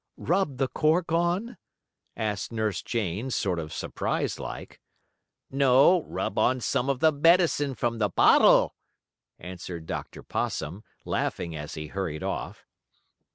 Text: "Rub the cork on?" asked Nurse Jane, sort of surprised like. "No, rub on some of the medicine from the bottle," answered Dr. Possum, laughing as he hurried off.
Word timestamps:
"Rub 0.17 0.57
the 0.57 0.67
cork 0.67 1.11
on?" 1.11 1.57
asked 2.17 2.51
Nurse 2.51 2.81
Jane, 2.81 3.29
sort 3.29 3.59
of 3.59 3.71
surprised 3.71 4.39
like. 4.39 4.79
"No, 5.51 6.01
rub 6.05 6.39
on 6.39 6.59
some 6.59 6.89
of 6.89 7.01
the 7.01 7.11
medicine 7.11 7.75
from 7.75 7.99
the 7.99 8.09
bottle," 8.09 8.73
answered 9.37 9.85
Dr. 9.85 10.23
Possum, 10.23 10.83
laughing 11.05 11.55
as 11.55 11.75
he 11.75 11.85
hurried 11.85 12.23
off. 12.23 12.65